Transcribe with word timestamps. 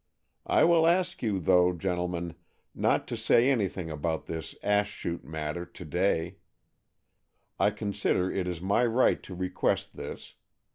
I 0.47 0.63
will 0.63 0.87
ask 0.87 1.21
you, 1.21 1.39
though, 1.39 1.73
gentlemen, 1.73 2.33
not 2.73 3.07
to 3.09 3.15
say 3.15 3.51
anything 3.51 3.91
about 3.91 4.25
this 4.25 4.55
ash 4.63 4.89
chute 4.91 5.23
matter 5.23 5.63
to 5.63 5.85
day. 5.85 6.37
I 7.59 7.69
consider 7.69 8.31
it 8.31 8.47
is 8.47 8.61
my 8.61 8.83
right 8.83 9.21
to 9.21 9.35
request 9.35 9.95
this. 9.95 10.33